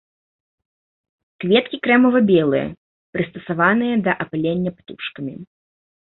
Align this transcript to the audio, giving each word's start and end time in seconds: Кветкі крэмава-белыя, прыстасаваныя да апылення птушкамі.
Кветкі 1.43 1.77
крэмава-белыя, 1.87 2.67
прыстасаваныя 3.19 3.95
да 4.09 4.19
апылення 4.27 4.71
птушкамі. 4.81 5.33